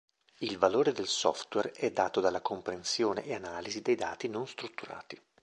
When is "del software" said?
0.93-1.73